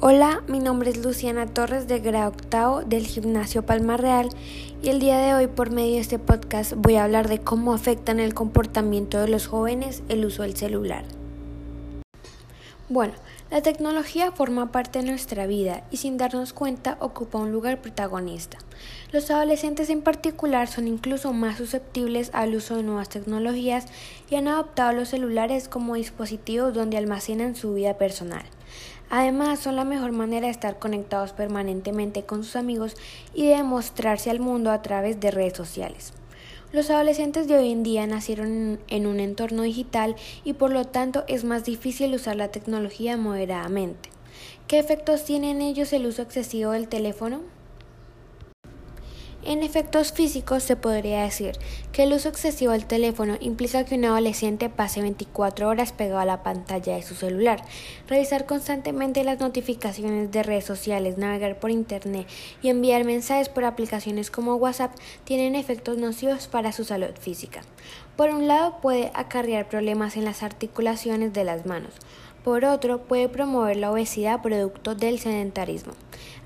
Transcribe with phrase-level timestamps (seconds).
[0.00, 4.28] Hola, mi nombre es Luciana Torres de grado octavo del Gimnasio Palma Real
[4.82, 7.72] y el día de hoy por medio de este podcast voy a hablar de cómo
[7.72, 11.04] afecta en el comportamiento de los jóvenes el uso del celular.
[12.88, 13.14] Bueno,
[13.52, 18.58] la tecnología forma parte de nuestra vida y sin darnos cuenta ocupa un lugar protagonista.
[19.12, 23.86] Los adolescentes en particular son incluso más susceptibles al uso de nuevas tecnologías
[24.28, 28.42] y han adoptado los celulares como dispositivos donde almacenan su vida personal.
[29.10, 32.96] Además, son la mejor manera de estar conectados permanentemente con sus amigos
[33.34, 36.12] y de mostrarse al mundo a través de redes sociales.
[36.72, 41.22] Los adolescentes de hoy en día nacieron en un entorno digital y por lo tanto
[41.28, 44.08] es más difícil usar la tecnología moderadamente.
[44.66, 47.42] ¿Qué efectos tiene en ellos el uso excesivo del teléfono?
[49.46, 51.58] En efectos físicos se podría decir
[51.92, 56.24] que el uso excesivo del teléfono implica que un adolescente pase 24 horas pegado a
[56.24, 57.62] la pantalla de su celular.
[58.08, 62.26] Revisar constantemente las notificaciones de redes sociales, navegar por Internet
[62.62, 67.60] y enviar mensajes por aplicaciones como WhatsApp tienen efectos nocivos para su salud física.
[68.16, 71.92] Por un lado puede acarrear problemas en las articulaciones de las manos.
[72.44, 75.94] Por otro, puede promover la obesidad producto del sedentarismo.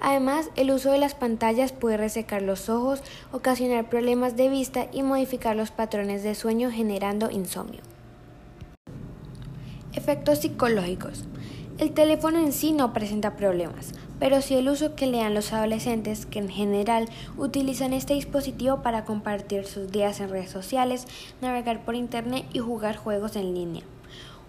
[0.00, 5.02] Además, el uso de las pantallas puede resecar los ojos, ocasionar problemas de vista y
[5.02, 7.80] modificar los patrones de sueño generando insomnio.
[9.92, 11.24] Efectos psicológicos.
[11.78, 15.52] El teléfono en sí no presenta problemas, pero sí el uso que le dan los
[15.52, 21.06] adolescentes que en general utilizan este dispositivo para compartir sus días en redes sociales,
[21.40, 23.82] navegar por internet y jugar juegos en línea.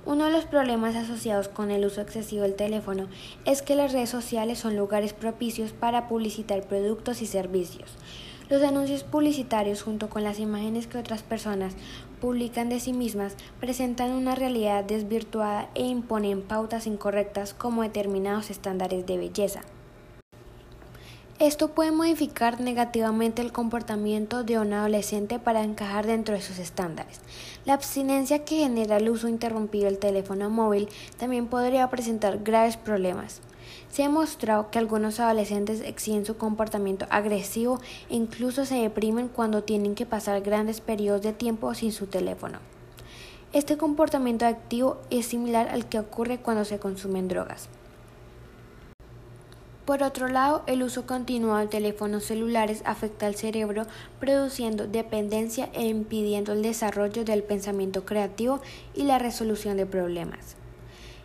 [0.05, 3.07] Uno de los problemas asociados con el uso excesivo del teléfono
[3.45, 7.95] es que las redes sociales son lugares propicios para publicitar productos y servicios.
[8.49, 11.75] Los anuncios publicitarios junto con las imágenes que otras personas
[12.19, 19.05] publican de sí mismas presentan una realidad desvirtuada e imponen pautas incorrectas como determinados estándares
[19.05, 19.61] de belleza.
[21.39, 27.21] Esto puede modificar negativamente el comportamiento de un adolescente para encajar dentro de sus estándares.
[27.63, 33.39] La abstinencia que genera el uso interrumpido del teléfono móvil también podría presentar graves problemas.
[33.89, 39.63] Se ha demostrado que algunos adolescentes exigen su comportamiento agresivo e incluso se deprimen cuando
[39.63, 42.59] tienen que pasar grandes periodos de tiempo sin su teléfono.
[43.53, 47.69] Este comportamiento activo es similar al que ocurre cuando se consumen drogas.
[49.89, 53.87] Por otro lado, el uso continuado de teléfonos celulares afecta al cerebro,
[54.19, 58.61] produciendo dependencia e impidiendo el desarrollo del pensamiento creativo
[58.93, 60.55] y la resolución de problemas.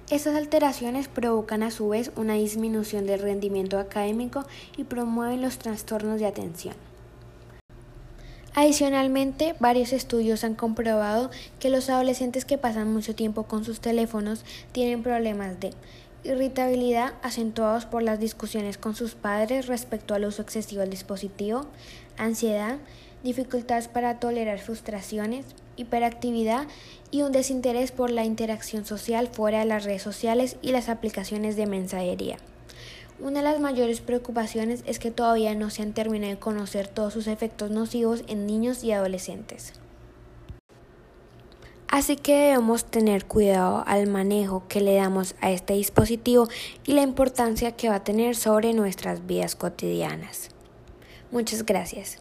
[0.08, 4.46] Estas alteraciones provocan a su vez una disminución del rendimiento académico
[4.78, 6.74] y promueven los trastornos de atención.
[8.54, 14.42] Adicionalmente, varios estudios han comprobado que los adolescentes que pasan mucho tiempo con sus teléfonos
[14.72, 15.74] tienen problemas de
[16.24, 21.66] irritabilidad acentuados por las discusiones con sus padres respecto al uso excesivo del dispositivo,
[22.16, 22.78] ansiedad,
[23.22, 25.46] dificultades para tolerar frustraciones,
[25.76, 26.66] hiperactividad
[27.10, 31.56] y un desinterés por la interacción social fuera de las redes sociales y las aplicaciones
[31.56, 32.38] de mensajería.
[33.20, 37.12] Una de las mayores preocupaciones es que todavía no se han terminado de conocer todos
[37.12, 39.72] sus efectos nocivos en niños y adolescentes.
[41.94, 46.48] Así que debemos tener cuidado al manejo que le damos a este dispositivo
[46.84, 50.48] y la importancia que va a tener sobre nuestras vidas cotidianas.
[51.30, 52.18] Muchas gracias.